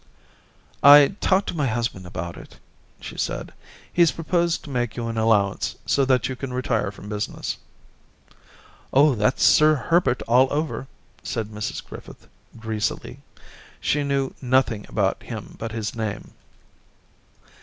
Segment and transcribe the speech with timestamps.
[0.47, 2.57] * I talked to my husband about it,'
[2.99, 6.89] she said;* he's proposed to make you an allow ance so that you can retire
[6.91, 7.57] from business.*'
[8.93, 10.87] Oh, that's Sir Herbert all over,'
[11.21, 12.27] said Mrs Griffith,
[12.57, 13.19] greasily—
[13.79, 16.31] she knew nothing about him but his name